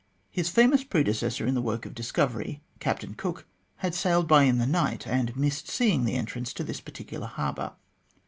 [0.31, 3.45] His famous predecessor in the work of discovery, Captain Cook,
[3.85, 7.73] had sailed by in the night, and missed seeing the entrance to this particular harbour.